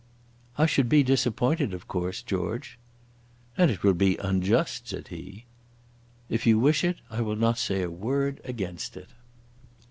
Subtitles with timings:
[0.57, 2.79] "I should be disappointed of course, George."
[3.55, 5.45] "And it would be unjust," said he.
[6.27, 9.09] "If you wish it I will not say a word against it."